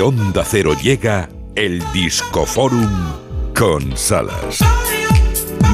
Onda 0.00 0.44
Cero 0.44 0.74
llega 0.80 1.28
el 1.56 1.82
Discoforum 1.92 2.88
con 3.56 3.96
Salas. 3.96 4.60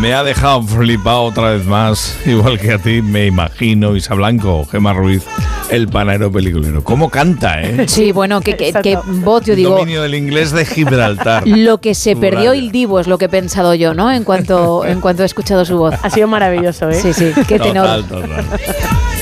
Me 0.01 0.15
ha 0.15 0.25
dejado 0.25 0.63
flipado 0.63 1.23
otra 1.25 1.51
vez 1.51 1.67
más, 1.67 2.19
igual 2.25 2.59
que 2.59 2.73
a 2.73 2.79
ti, 2.79 3.03
me 3.03 3.27
imagino, 3.27 3.95
Isa 3.95 4.15
Blanco, 4.15 4.67
Gemma 4.71 4.95
Ruiz, 4.95 5.23
el 5.71 5.89
panero 5.89 6.33
peliculero. 6.33 6.83
¿Cómo 6.83 7.11
canta, 7.11 7.61
eh? 7.61 7.87
Sí, 7.87 8.13
bueno, 8.13 8.41
que, 8.41 8.57
que, 8.57 8.73
que 8.73 8.99
voz, 9.05 9.45
yo 9.45 9.55
digo. 9.55 9.73
Dominio 9.73 10.01
del 10.03 10.15
inglés 10.15 10.53
de 10.53 10.65
Gibraltar. 10.65 11.43
Lo 11.47 11.79
que 11.79 11.95
se 11.95 12.17
perdió 12.17 12.53
el 12.53 12.73
divo 12.73 13.01
es 13.01 13.07
lo 13.07 13.19
que 13.19 13.27
he 13.27 13.31
pensado 13.31 13.75
yo, 13.75 13.95
¿no? 13.95 14.11
En 14.11 14.25
cuanto, 14.25 14.85
en 14.87 15.01
cuanto 15.01 15.23
he 15.23 15.27
escuchado 15.27 15.65
su 15.65 15.77
voz. 15.77 15.95
Ha 16.03 16.09
sido 16.09 16.29
maravilloso, 16.29 16.89
¿eh? 16.89 16.95
Sí, 16.95 17.13
sí, 17.13 17.33
qué 17.47 17.59
tenor. 17.59 18.03
Total, 18.03 18.05
total. 18.07 18.45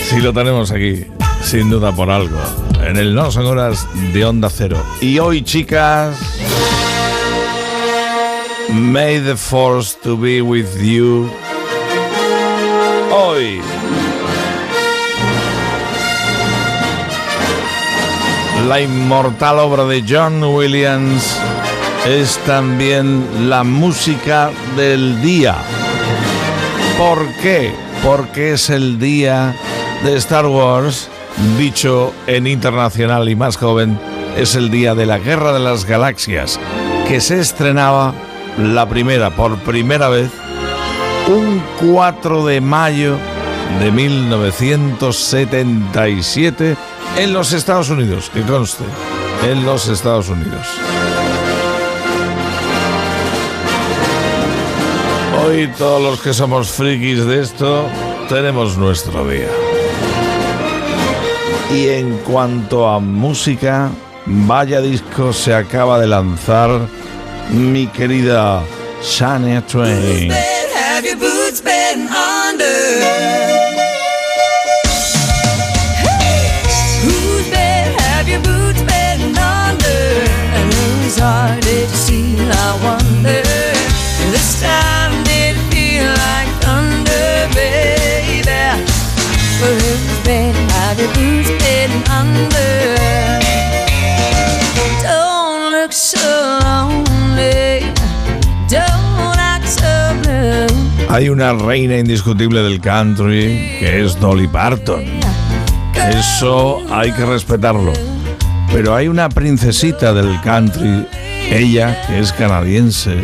Sí, 0.09 0.21
lo 0.21 0.33
tenemos 0.33 0.71
aquí, 0.71 1.07
sin 1.43 1.71
duda 1.71 1.93
por 1.93 2.11
algo. 2.11 2.39
En 2.83 2.97
el 2.97 3.15
No 3.15 3.31
Son 3.31 3.47
Horas 3.47 3.87
de 4.13 4.25
Onda 4.25 4.51
Cero. 4.51 4.77
Y 5.01 5.19
hoy, 5.19 5.43
chicas. 5.43 6.17
May 8.69 9.21
the 9.21 9.37
force 9.37 9.97
to 10.03 10.17
be 10.17 10.43
with 10.43 10.81
you. 10.81 11.31
Hoy. 13.11 13.61
La 18.69 18.81
inmortal 18.81 19.59
obra 19.59 19.85
de 19.85 20.05
John 20.09 20.43
Williams 20.43 21.37
es 22.07 22.39
también 22.47 23.49
la 23.49 23.63
música 23.65 24.51
del 24.77 25.21
día. 25.23 25.57
¿Por 26.99 27.27
qué? 27.43 27.73
Porque 28.03 28.53
es 28.53 28.71
el 28.71 28.99
día 28.99 29.55
de 30.05 30.17
Star 30.17 30.47
Wars, 30.47 31.09
dicho 31.59 32.15
en 32.27 32.47
internacional 32.47 33.29
y 33.29 33.37
más 33.37 33.57
joven, 33.57 33.99
es 34.37 34.55
el 34.55 34.71
día 34.71 34.95
de 34.95 35.07
la 35.07 35.19
Guerra 35.19 35.53
de 35.53 35.59
las 35.61 35.85
Galaxias, 35.85 36.61
que 37.09 37.21
se 37.21 37.41
estrenaba 37.41 38.15
la 38.59 38.89
primera, 38.89 39.31
por 39.31 39.59
primera 39.59 40.09
vez, 40.09 40.31
un 41.29 41.63
4 41.93 42.47
de 42.47 42.61
mayo 42.61 43.17
de 43.81 43.91
1977 43.91 46.77
en 47.17 47.33
los 47.33 47.53
Estados 47.53 47.91
Unidos, 47.91 48.31
que 48.33 48.43
conste, 48.43 48.85
en 49.45 49.65
los 49.65 49.89
Estados 49.89 50.29
Unidos. 50.29 50.69
Hoy 55.45 55.67
todos 55.77 56.01
los 56.03 56.21
que 56.21 56.33
somos 56.33 56.71
frikis 56.71 57.25
de 57.25 57.43
esto 57.43 57.89
tenemos 58.29 58.79
nuestro 58.79 59.29
día. 59.29 59.49
Y 61.75 61.89
en 61.89 62.19
cuanto 62.19 62.87
a 62.87 62.99
música, 63.01 63.91
vaya 64.27 64.81
disco 64.81 65.33
se 65.33 65.55
acaba 65.55 65.99
de 65.99 66.07
lanzar 66.07 66.71
mi 67.51 67.87
querida 67.87 68.63
Shania 69.03 69.63
Twain. 69.63 70.33
Hay 101.11 101.29
una 101.29 101.53
reina 101.53 101.99
indiscutible 101.99 102.63
del 102.63 102.81
country 102.81 103.77
que 103.79 104.03
es 104.03 104.19
Dolly 104.19 104.49
Parton. 104.49 105.05
Eso 106.09 106.81
hay 106.91 107.13
que 107.13 107.27
respetarlo. 107.27 107.93
Pero 108.73 108.95
hay 108.95 109.09
una 109.09 109.29
princesita 109.29 110.15
del 110.15 110.41
country, 110.41 111.07
ella 111.51 112.01
que 112.07 112.21
es 112.21 112.33
canadiense 112.33 113.17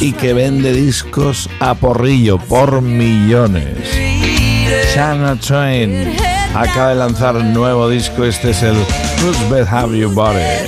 y 0.00 0.12
que 0.12 0.32
vende 0.32 0.72
discos 0.72 1.48
a 1.60 1.74
porrillo 1.74 2.38
por 2.38 2.82
millones. 2.82 4.15
Shania 4.96 5.36
Twain 5.36 6.16
acaba 6.54 6.88
de 6.88 6.94
lanzar 6.94 7.36
un 7.36 7.52
nuevo 7.52 7.86
disco, 7.86 8.24
este 8.24 8.52
es 8.52 8.62
el 8.62 8.76
Who's 9.22 9.50
Bet 9.50 9.68
Have 9.70 9.94
You 9.94 10.08
wonder. 10.08 10.66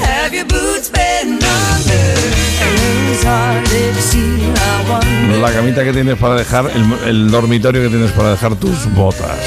La 5.41 5.51
camita 5.51 5.83
que 5.83 5.95
tienes 5.95 6.19
para 6.19 6.35
dejar, 6.35 6.71
el, 6.75 7.09
el 7.09 7.31
dormitorio 7.31 7.81
que 7.81 7.89
tienes 7.89 8.13
para 8.13 8.33
dejar 8.33 8.55
tus 8.57 8.85
botas. 8.93 9.39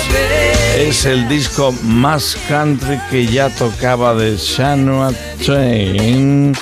Es 0.76 1.06
el 1.06 1.30
disco 1.30 1.72
más 1.84 2.36
country 2.50 3.00
que 3.12 3.28
ya 3.28 3.50
tocaba 3.50 4.16
de 4.16 4.36
Shania 4.36 5.12
Twain. 5.46 6.58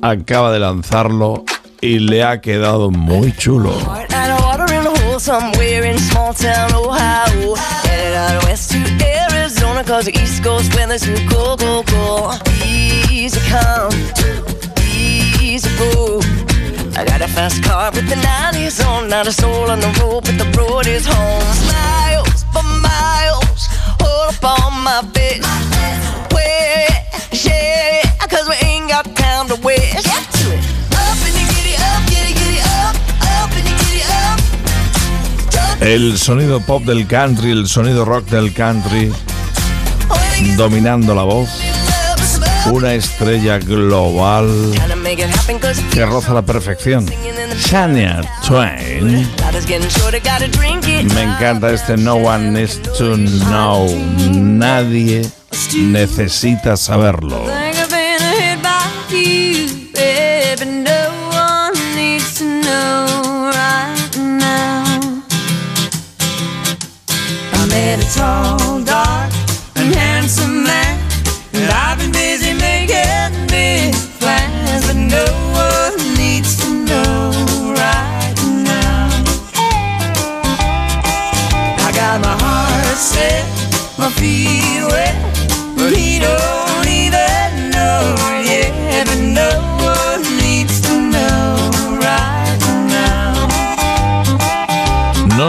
Acaba 0.00 0.50
de 0.50 0.60
lanzarlo 0.60 1.44
y 1.82 1.98
le 1.98 2.24
ha 2.24 2.40
quedado 2.40 2.90
muy 2.90 3.36
chulo. 3.36 3.76
Somewhere 5.24 5.84
in 5.84 5.96
small 5.96 6.34
town 6.34 6.70
Ohio. 6.74 7.54
Headed 7.54 8.14
out 8.14 8.44
west 8.44 8.72
to 8.72 8.80
Arizona, 9.32 9.82
cause 9.82 10.04
the 10.04 10.12
East 10.12 10.44
Coast 10.44 10.74
weather's 10.76 11.00
too 11.00 11.16
cold, 11.30 11.60
cold, 11.60 11.86
cold. 11.86 12.34
Easy 12.62 13.40
come, 13.48 13.90
easy 15.40 15.70
go. 15.78 16.20
I 16.98 17.06
got 17.06 17.22
a 17.22 17.28
fast 17.28 17.64
car 17.64 17.90
with 17.92 18.06
the 18.06 18.16
90s 18.16 18.86
on, 18.86 19.08
not 19.08 19.26
a 19.26 19.32
soul 19.32 19.70
on 19.70 19.80
the 19.80 19.92
road, 20.02 20.24
but 20.26 20.36
the 20.36 20.48
road 20.58 20.86
is 20.86 21.06
home. 21.06 21.48
Miles 21.72 22.44
for 22.52 22.66
miles, 22.84 23.62
all 24.04 24.28
up 24.28 24.44
on 24.44 24.72
my 24.84 25.00
bitch. 25.16 25.42
Where, 26.34 26.86
yeah, 27.32 28.02
cause 28.28 28.46
we 28.46 28.56
ain't 28.68 28.90
got 28.90 29.06
time 29.16 29.48
to 29.48 29.56
waste. 29.62 30.33
El 35.84 36.16
sonido 36.16 36.60
pop 36.60 36.82
del 36.84 37.06
country, 37.06 37.50
el 37.50 37.68
sonido 37.68 38.06
rock 38.06 38.24
del 38.30 38.54
country, 38.54 39.12
dominando 40.56 41.14
la 41.14 41.24
voz. 41.24 41.50
Una 42.72 42.94
estrella 42.94 43.58
global 43.58 44.48
que 45.92 46.06
roza 46.06 46.32
la 46.32 46.40
perfección. 46.40 47.04
Shania 47.66 48.22
Twain. 48.46 49.28
Me 51.14 51.22
encanta 51.22 51.70
este 51.70 51.98
No 51.98 52.14
One 52.14 52.52
Needs 52.52 52.80
to 52.96 53.16
Know. 53.16 53.86
Nadie 54.32 55.30
necesita 55.76 56.78
saberlo. 56.78 57.44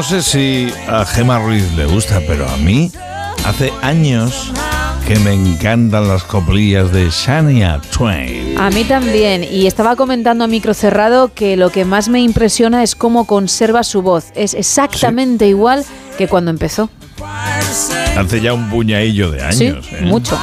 Sé 0.08 0.22
si 0.22 0.72
a 0.88 1.06
Gemma 1.06 1.40
Ruiz 1.40 1.64
le 1.76 1.86
gusta, 1.86 2.22
pero 2.28 2.48
a 2.48 2.58
mí 2.58 2.92
hace 3.46 3.72
años 3.82 4.52
que 5.08 5.18
me 5.20 5.34
encantan 5.34 6.08
las 6.08 6.24
coplillas 6.24 6.92
de 6.92 7.10
Shania 7.10 7.80
Twain. 7.96 8.58
A 8.58 8.70
mí 8.72 8.84
también, 8.86 9.44
y 9.44 9.68
estaba 9.68 9.96
comentando 9.96 10.44
a 10.44 10.48
micro 10.48 10.74
cerrado 10.74 11.32
que 11.34 11.56
lo 11.58 11.70
que 11.70 11.86
más 11.86 12.08
me 12.10 12.22
impresiona 12.22 12.82
es 12.84 12.96
cómo 12.96 13.26
conserva 13.26 13.84
su 13.84 14.02
voz. 14.02 14.26
Es 14.36 14.54
exactamente 14.56 15.48
igual 15.48 15.86
que 16.18 16.28
cuando 16.28 16.50
empezó. 16.52 16.90
Hace 18.18 18.42
ya 18.42 18.54
un 18.54 18.70
puñadillo 18.70 19.30
de 19.32 19.40
Sí, 19.54 19.68
años. 19.68 19.88
¿eh? 19.92 20.02
mucho. 20.04 20.38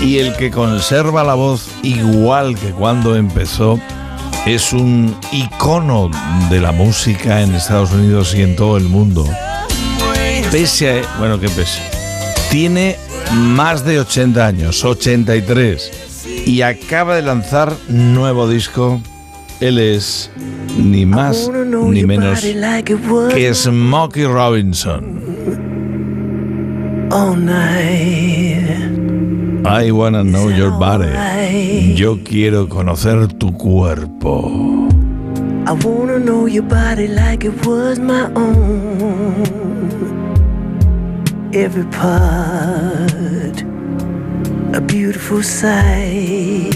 Y 0.00 0.18
el 0.18 0.34
que 0.36 0.50
conserva 0.50 1.24
la 1.24 1.34
voz 1.34 1.66
igual 1.82 2.56
que 2.58 2.70
cuando 2.70 3.16
empezó 3.16 3.78
es 4.54 4.72
un 4.72 5.14
icono 5.30 6.10
de 6.48 6.58
la 6.60 6.72
música 6.72 7.42
en 7.42 7.54
Estados 7.54 7.92
Unidos 7.92 8.34
y 8.34 8.40
en 8.40 8.56
todo 8.56 8.78
el 8.78 8.84
mundo. 8.84 9.28
Pese 10.50 11.00
a, 11.00 11.18
bueno, 11.18 11.38
que 11.38 11.50
pese. 11.50 11.82
Tiene 12.50 12.96
más 13.32 13.84
de 13.84 14.00
80 14.00 14.46
años, 14.46 14.84
83, 14.84 15.90
y 16.46 16.62
acaba 16.62 17.16
de 17.16 17.22
lanzar 17.22 17.74
nuevo 17.88 18.48
disco. 18.48 19.02
Él 19.60 19.78
es 19.78 20.30
ni 20.78 21.04
más 21.04 21.50
ni 21.88 22.04
menos 22.04 22.40
que 22.40 23.54
Smokey 23.54 24.24
Robinson. 24.24 25.20
I 29.64 29.90
wanna 29.90 30.24
know 30.24 30.48
your 30.48 30.70
body. 30.70 31.12
Yo 31.96 32.18
quiero 32.24 32.68
conocer 32.68 33.26
tu 33.38 33.52
cuerpo. 33.52 34.88
I 35.66 35.72
wanna 35.84 36.18
know 36.18 36.46
your 36.46 36.62
body 36.62 37.08
like 37.08 37.44
it 37.44 37.66
was 37.66 37.98
my 37.98 38.30
own. 38.34 39.44
Every 41.52 41.84
part, 41.84 43.62
a 44.74 44.80
beautiful 44.80 45.42
sight. 45.42 46.72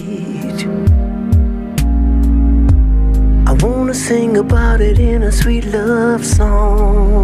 I 3.46 3.52
wanna 3.62 3.94
sing 3.94 4.36
about 4.36 4.80
it 4.80 4.98
in 4.98 5.22
a 5.22 5.32
sweet 5.32 5.64
love 5.66 6.24
song. 6.26 7.22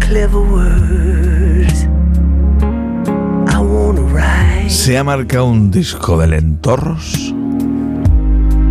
Clever 0.00 0.42
words. 0.42 1.93
Se 4.68 4.98
ha 4.98 5.04
marcado 5.04 5.46
un 5.46 5.70
disco 5.70 6.18
de 6.18 6.26
lentorros, 6.26 7.32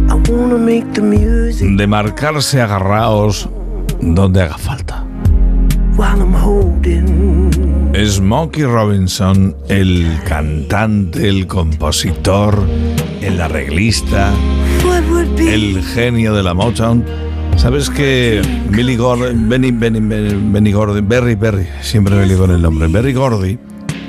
I 0.09 0.31
wanna 0.31 0.57
make 0.57 0.85
the 0.93 1.01
music 1.01 1.77
de 1.77 1.87
marcarse 1.87 2.61
agarraos 2.61 3.49
donde 3.99 4.41
haga 4.41 4.57
falta. 4.57 5.03
while 5.95 6.19
I'm 6.19 6.33
holding. 6.33 7.51
Smokey 7.93 8.63
Robinson, 8.63 9.55
el 9.69 10.19
cantante, 10.27 11.29
el 11.29 11.45
compositor, 11.47 12.59
el 13.21 13.39
arreglista, 13.39 14.33
el 15.37 15.83
genio 15.83 16.33
de 16.33 16.43
la 16.43 16.53
Motown. 16.53 17.05
¿Sabes 17.55 17.89
que 17.89 18.41
Billy 18.69 18.95
Gordy, 18.95 19.35
Benny, 19.35 19.71
Benny, 19.71 19.99
Benny, 19.99 20.51
Benny 20.51 20.71
Gordy, 20.71 21.01
Berry, 21.01 21.35
Berry, 21.35 21.67
siempre 21.81 22.15
me 22.15 22.25
ligo 22.25 22.45
en 22.45 22.51
el 22.51 22.61
nombre, 22.63 22.87
Berry 22.87 23.13
Gordy, 23.13 23.59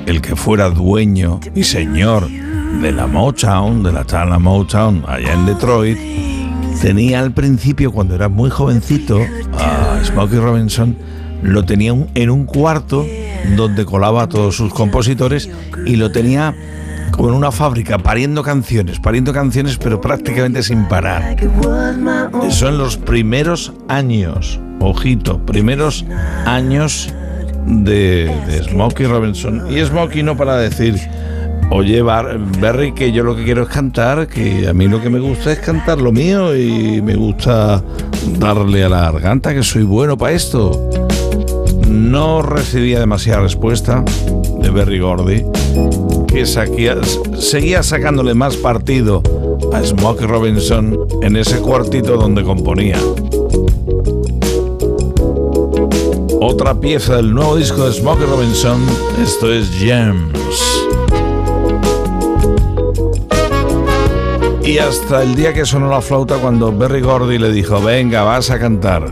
el 0.05 0.21
que 0.21 0.35
fuera 0.35 0.69
dueño 0.69 1.39
y 1.55 1.63
señor 1.63 2.27
de 2.81 2.91
la 2.91 3.07
Motown, 3.07 3.83
de 3.83 3.91
la 3.91 4.03
Tana 4.03 4.39
Motown, 4.39 5.03
allá 5.07 5.33
en 5.33 5.45
Detroit, 5.45 5.97
tenía 6.81 7.19
al 7.19 7.31
principio, 7.31 7.91
cuando 7.91 8.15
era 8.15 8.29
muy 8.29 8.49
jovencito, 8.49 9.21
a 9.59 9.99
Smokey 10.03 10.39
Robinson, 10.39 10.95
lo 11.41 11.63
tenía 11.65 11.93
en 12.13 12.29
un 12.29 12.45
cuarto 12.45 13.05
donde 13.55 13.85
colaba 13.85 14.23
a 14.23 14.29
todos 14.29 14.55
sus 14.55 14.73
compositores 14.73 15.49
y 15.85 15.95
lo 15.95 16.11
tenía 16.11 16.55
como 17.11 17.29
en 17.29 17.35
una 17.35 17.51
fábrica, 17.51 17.97
pariendo 17.97 18.43
canciones, 18.43 18.99
pariendo 18.99 19.31
canciones, 19.31 19.77
pero 19.77 20.01
prácticamente 20.01 20.63
sin 20.63 20.85
parar. 20.87 21.37
Son 22.49 22.77
los 22.77 22.97
primeros 22.97 23.73
años, 23.87 24.59
ojito, 24.79 25.39
primeros 25.45 26.05
años 26.45 27.13
de, 27.65 28.31
de 28.47 28.63
Smokey 28.63 29.05
Robinson. 29.07 29.67
Y 29.69 29.83
Smokey 29.83 30.23
no 30.23 30.35
para 30.37 30.57
decir, 30.57 30.99
oye, 31.71 32.01
Bar- 32.01 32.37
Berry, 32.59 32.93
que 32.93 33.11
yo 33.11 33.23
lo 33.23 33.35
que 33.35 33.43
quiero 33.43 33.63
es 33.63 33.69
cantar, 33.69 34.27
que 34.27 34.67
a 34.67 34.73
mí 34.73 34.87
lo 34.87 35.01
que 35.01 35.09
me 35.09 35.19
gusta 35.19 35.51
es 35.51 35.59
cantar 35.59 35.99
lo 35.99 36.11
mío 36.11 36.55
y 36.55 37.01
me 37.01 37.15
gusta 37.15 37.81
darle 38.39 38.83
a 38.83 38.89
la 38.89 39.11
garganta, 39.11 39.53
que 39.53 39.63
soy 39.63 39.83
bueno 39.83 40.17
para 40.17 40.33
esto. 40.33 40.89
No 41.89 42.41
recibía 42.41 42.99
demasiada 42.99 43.41
respuesta 43.41 44.03
de 44.61 44.69
Berry 44.69 44.99
Gordy, 44.99 45.43
que 46.27 46.45
seguía 46.45 47.83
sacándole 47.83 48.33
más 48.33 48.57
partido 48.57 49.21
a 49.73 49.81
Smokey 49.83 50.25
Robinson 50.27 50.97
en 51.21 51.35
ese 51.37 51.57
cuartito 51.59 52.17
donde 52.17 52.43
componía. 52.43 52.97
Otra 56.55 56.79
pieza 56.79 57.17
del 57.17 57.33
nuevo 57.33 57.57
disco 57.57 57.85
de 57.85 57.91
Smokey 57.91 58.25
Robinson, 58.27 58.81
esto 59.21 59.51
es 59.51 59.69
Gems. 59.71 60.87
Y 64.63 64.77
hasta 64.77 65.23
el 65.23 65.35
día 65.35 65.53
que 65.53 65.65
sonó 65.65 65.89
la 65.89 65.99
flauta 65.99 66.37
cuando 66.37 66.71
Berry 66.71 67.01
Gordy 67.01 67.39
le 67.39 67.51
dijo, 67.51 67.81
venga, 67.81 68.23
vas 68.23 68.51
a 68.51 68.57
cantar. 68.57 69.11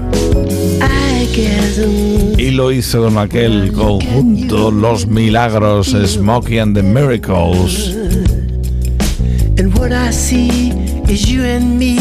Y 2.38 2.52
lo 2.52 2.72
hizo 2.72 3.04
con 3.04 3.18
aquel 3.18 3.74
conjunto 3.74 4.72
Los 4.72 5.06
Milagros, 5.06 5.88
Smokey 5.88 6.60
and 6.60 6.78
the 6.78 6.82
Miracles. 6.82 7.94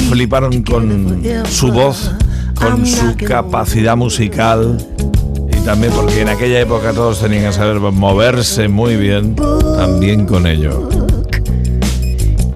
Fliparon 0.08 0.62
con 0.62 1.20
su 1.46 1.72
voz, 1.72 2.12
con 2.54 2.86
su 2.86 3.16
capacidad 3.26 3.96
musical 3.96 4.78
también 5.64 5.92
porque 5.92 6.22
en 6.22 6.28
aquella 6.28 6.60
época 6.60 6.92
todos 6.92 7.20
tenían 7.20 7.44
que 7.44 7.52
saber 7.52 7.78
moverse 7.78 8.68
muy 8.68 8.96
bien, 8.96 9.36
también 9.76 10.26
con 10.26 10.46
ello. 10.46 10.88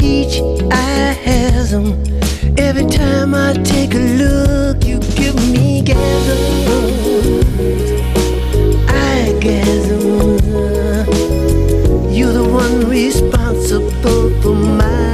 Each 0.01 0.43
eye 0.71 1.17
has 1.25 1.73
'em. 1.73 1.95
Every 2.57 2.87
time 2.87 3.35
I 3.35 3.55
take 3.63 3.95
a 3.95 3.99
look, 3.99 4.85
you 4.85 4.99
give 5.15 5.37
me 5.53 5.83
gasms. 5.83 6.87
I 8.89 9.35
gasm. 9.41 10.39
You're 12.11 12.33
the 12.33 12.45
one 12.45 12.89
responsible 12.89 14.31
for 14.41 14.55
my 14.55 15.06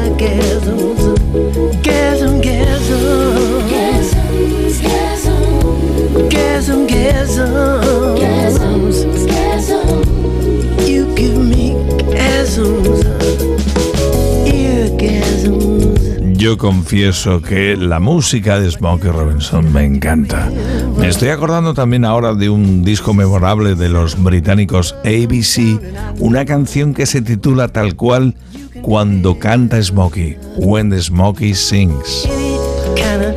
confieso 16.62 17.42
que 17.42 17.76
la 17.76 17.98
música 17.98 18.60
de 18.60 18.70
Smokey 18.70 19.10
Robinson 19.10 19.72
me 19.72 19.84
encanta. 19.84 20.48
Me 20.96 21.08
estoy 21.08 21.30
acordando 21.30 21.74
también 21.74 22.04
ahora 22.04 22.34
de 22.34 22.50
un 22.50 22.84
disco 22.84 23.14
memorable 23.14 23.74
de 23.74 23.88
los 23.88 24.22
británicos 24.22 24.94
ABC, 25.04 25.80
una 26.20 26.44
canción 26.44 26.94
que 26.94 27.06
se 27.06 27.20
titula 27.20 27.66
tal 27.66 27.96
cual 27.96 28.36
Cuando 28.80 29.40
canta 29.40 29.82
Smokey, 29.82 30.36
When 30.56 30.96
Smokey 31.02 31.52
Sings. 31.52 32.28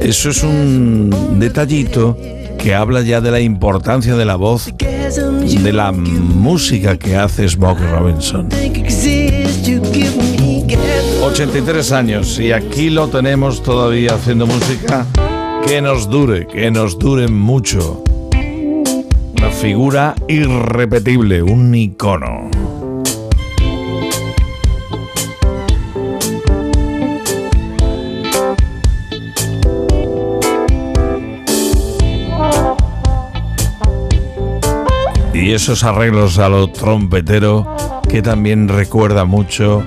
Eso 0.01 0.29
es 0.29 0.43
un 0.43 1.39
detallito 1.39 2.15
que 2.59 2.75
habla 2.75 3.01
ya 3.01 3.21
de 3.21 3.31
la 3.31 3.39
importancia 3.39 4.15
de 4.15 4.25
la 4.25 4.35
voz, 4.35 4.71
de 4.77 5.73
la 5.73 5.91
música 5.91 6.95
que 6.99 7.17
hace 7.17 7.49
Smokey 7.49 7.87
Robinson. 7.87 8.49
83 11.25 11.91
años 11.91 12.39
y 12.39 12.51
aquí 12.51 12.91
lo 12.91 13.07
tenemos 13.07 13.63
todavía 13.63 14.13
haciendo 14.13 14.45
música 14.45 15.07
que 15.65 15.81
nos 15.81 16.07
dure, 16.07 16.45
que 16.45 16.69
nos 16.69 16.99
dure 16.99 17.27
mucho. 17.27 18.03
Una 19.35 19.49
figura 19.49 20.13
irrepetible, 20.27 21.41
un 21.41 21.73
icono. 21.73 22.49
Y 35.33 35.51
esos 35.53 35.83
arreglos 35.83 36.37
a 36.37 36.49
lo 36.49 36.69
trompetero 36.69 37.75
que 38.07 38.21
también 38.21 38.67
recuerda 38.67 39.25
mucho 39.25 39.85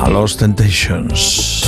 a 0.00 0.08
los 0.08 0.36
Temptations. 0.36 1.64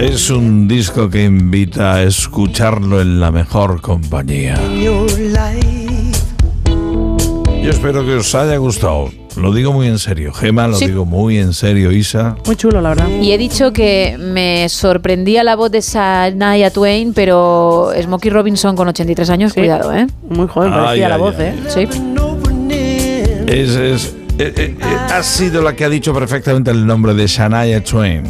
Es 0.00 0.30
un 0.30 0.68
disco 0.68 1.08
que 1.08 1.24
invita 1.24 1.94
a 1.94 2.02
escucharlo 2.02 3.00
en 3.00 3.20
la 3.20 3.30
mejor 3.30 3.80
compañía. 3.80 4.58
Yo 4.82 5.06
espero 7.70 8.04
que 8.04 8.16
os 8.16 8.34
haya 8.34 8.56
gustado. 8.56 9.25
Lo 9.36 9.52
digo 9.52 9.72
muy 9.72 9.86
en 9.86 9.98
serio. 9.98 10.32
Gema, 10.32 10.66
lo 10.68 10.76
Sí. 10.76 10.86
digo 10.86 11.04
muy 11.04 11.38
en 11.38 11.52
serio, 11.52 11.92
Isa. 11.92 12.36
Muy 12.46 12.56
chulo, 12.56 12.80
la 12.80 12.90
verdad. 12.90 13.08
Y 13.20 13.32
he 13.32 13.38
dicho 13.38 13.72
que 13.72 14.16
me 14.18 14.68
sorprendía 14.68 15.44
la 15.44 15.56
voz 15.56 15.70
de 15.70 15.80
Shania 15.80 16.70
Twain, 16.70 17.12
pero 17.12 17.90
Smokey 18.02 18.30
Robinson 18.30 18.74
con 18.76 18.88
83 18.88 19.28
años, 19.30 19.52
Sí. 19.52 19.60
cuidado, 19.60 19.92
¿eh? 19.94 20.06
Muy 20.28 20.46
joven 20.48 20.72
Ay, 20.72 20.78
parecía 20.80 21.08
la 21.08 21.14
ay, 21.16 21.20
voz, 21.20 21.34
ay. 21.38 21.46
¿eh? 21.46 21.54
Sí. 21.68 21.88
Es, 23.46 23.70
es- 23.76 24.14
eh, 24.38 24.52
eh, 24.56 24.76
eh, 24.78 24.84
ha 25.14 25.22
sido 25.22 25.62
la 25.62 25.74
que 25.74 25.84
ha 25.84 25.88
dicho 25.88 26.12
perfectamente 26.12 26.70
el 26.70 26.86
nombre 26.86 27.14
de 27.14 27.26
Shania 27.26 27.82
Twain. 27.82 28.24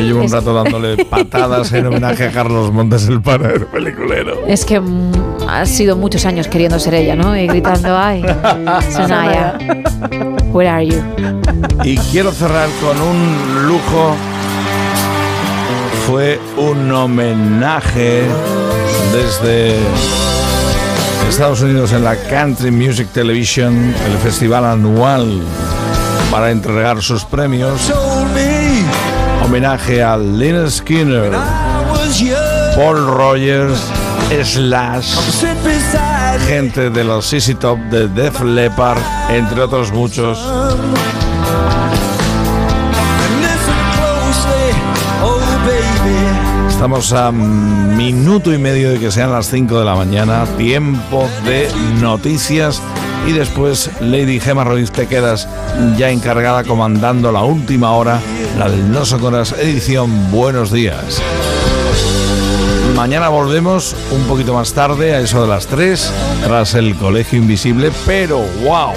Yo 0.00 0.06
llevo 0.06 0.22
un 0.22 0.30
rato 0.32 0.54
dándole 0.54 1.04
patadas 1.10 1.70
en 1.72 1.86
homenaje 1.86 2.28
a 2.28 2.32
Carlos 2.32 2.72
Montes, 2.72 3.06
el 3.06 3.20
panadero 3.20 3.66
peliculero. 3.70 4.46
Es 4.46 4.64
que 4.64 4.80
mm, 4.80 5.12
ha 5.46 5.66
sido 5.66 5.94
muchos 5.94 6.24
años 6.24 6.48
queriendo 6.48 6.78
ser 6.78 6.94
ella, 6.94 7.14
¿no? 7.14 7.36
Y 7.36 7.46
gritando, 7.46 7.98
ay, 7.98 8.22
Sanaya, 8.90 9.58
where 10.52 10.70
are 10.70 10.86
you? 10.86 10.96
Y 11.84 11.98
quiero 11.98 12.32
cerrar 12.32 12.70
con 12.80 12.98
un 12.98 13.66
lujo. 13.68 14.16
Fue 16.06 16.40
un 16.56 16.90
homenaje 16.90 18.22
desde 19.12 19.76
Estados 21.28 21.60
Unidos 21.60 21.92
en 21.92 22.04
la 22.04 22.16
Country 22.16 22.70
Music 22.70 23.08
Television, 23.12 23.94
el 24.06 24.18
festival 24.22 24.64
anual 24.64 25.42
para 26.30 26.50
entregar 26.50 27.02
sus 27.02 27.24
premios. 27.26 27.92
Homenaje 29.60 30.02
a 30.02 30.16
Lynyrd 30.16 30.70
Skinner, 30.70 31.32
Paul 32.74 32.96
Rogers, 32.96 33.78
Slash, 34.42 35.14
gente 36.48 36.88
de 36.88 37.04
los 37.04 37.26
CC 37.26 37.54
Top, 37.56 37.78
de 37.90 38.08
Def 38.08 38.40
Leppard, 38.40 38.96
entre 39.28 39.60
otros 39.60 39.92
muchos. 39.92 40.38
Estamos 46.70 47.12
a 47.12 47.30
minuto 47.30 48.54
y 48.54 48.56
medio 48.56 48.92
de 48.92 48.98
que 48.98 49.10
sean 49.10 49.30
las 49.30 49.50
5 49.50 49.78
de 49.78 49.84
la 49.84 49.94
mañana, 49.94 50.46
tiempo 50.56 51.28
de 51.44 51.70
noticias 52.00 52.80
y 53.26 53.32
después 53.32 53.90
Lady 54.00 54.40
Gemma 54.40 54.64
Ruiz 54.64 54.90
te 54.90 55.06
quedas 55.06 55.48
ya 55.96 56.10
encargada 56.10 56.64
comandando 56.64 57.32
la 57.32 57.42
última 57.42 57.92
hora, 57.92 58.20
la 58.58 58.68
del 58.68 58.90
No 58.90 59.04
Socoras 59.04 59.52
edición 59.52 60.30
Buenos 60.30 60.70
días. 60.70 61.20
Mañana 62.96 63.28
volvemos 63.28 63.96
un 64.10 64.24
poquito 64.24 64.52
más 64.54 64.72
tarde, 64.72 65.14
a 65.14 65.20
eso 65.20 65.42
de 65.42 65.48
las 65.48 65.66
3, 65.66 66.12
tras 66.44 66.74
el 66.74 66.96
Colegio 66.96 67.38
Invisible, 67.38 67.90
pero 68.04 68.38
wow. 68.62 68.92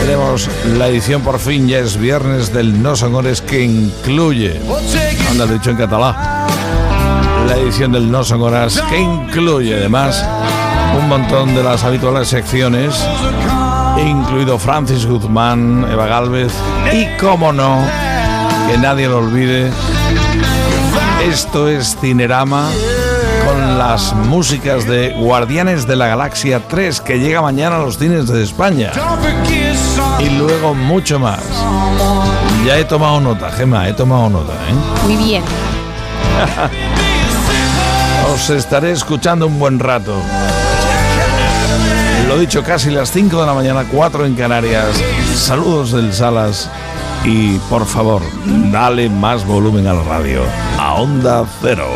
Tenemos 0.00 0.48
la 0.76 0.88
edición 0.88 1.22
por 1.22 1.38
fin, 1.38 1.66
ya 1.66 1.78
es 1.78 1.96
viernes 1.96 2.52
del 2.52 2.82
No 2.82 2.94
Sonores 2.94 3.40
que 3.40 3.62
incluye, 3.62 4.60
anda 5.30 5.46
dicho 5.46 5.70
en 5.70 5.76
catalán, 5.76 6.14
la 7.48 7.56
edición 7.56 7.92
del 7.92 8.10
No 8.10 8.22
Songoras 8.22 8.80
que 8.88 9.00
incluye 9.00 9.74
además 9.74 10.24
un 10.98 11.08
montón 11.08 11.54
de 11.54 11.62
las 11.62 11.84
habituales 11.84 12.28
secciones, 12.28 12.94
incluido 13.98 14.58
Francis 14.58 15.06
Guzmán, 15.06 15.86
Eva 15.90 16.06
Galvez 16.06 16.52
y, 16.92 17.06
como 17.18 17.52
no, 17.52 17.78
que 18.68 18.78
nadie 18.78 19.08
lo 19.08 19.18
olvide, 19.18 19.70
esto 21.28 21.68
es 21.68 21.96
Cinerama 22.00 22.68
con 23.46 23.78
las 23.78 24.14
músicas 24.14 24.86
de 24.86 25.14
Guardianes 25.18 25.86
de 25.86 25.96
la 25.96 26.06
Galaxia 26.06 26.60
3 26.66 27.00
que 27.00 27.18
llega 27.18 27.42
mañana 27.42 27.76
a 27.76 27.80
los 27.80 27.98
cines 27.98 28.26
de 28.28 28.42
España. 28.42 28.92
Y 30.18 30.30
luego 30.30 30.74
mucho 30.74 31.18
más. 31.18 31.40
Ya 32.66 32.78
he 32.78 32.84
tomado 32.84 33.20
nota, 33.20 33.50
Gema, 33.50 33.88
he 33.88 33.92
tomado 33.92 34.30
nota. 34.30 34.52
¿eh? 34.52 34.74
Muy 35.04 35.16
bien. 35.16 35.42
Os 38.34 38.50
estaré 38.50 38.92
escuchando 38.92 39.46
un 39.46 39.58
buen 39.58 39.78
rato. 39.78 40.14
Lo 42.34 42.40
dicho, 42.40 42.64
casi 42.64 42.90
las 42.90 43.12
5 43.12 43.40
de 43.42 43.46
la 43.46 43.54
mañana, 43.54 43.84
4 43.88 44.26
en 44.26 44.34
Canarias. 44.34 44.88
Saludos 45.36 45.92
del 45.92 46.12
Salas 46.12 46.68
y 47.24 47.58
por 47.70 47.86
favor, 47.86 48.22
dale 48.72 49.08
más 49.08 49.46
volumen 49.46 49.86
al 49.86 50.04
radio. 50.04 50.42
A 50.76 50.94
onda 50.94 51.46
cero. 51.62 51.86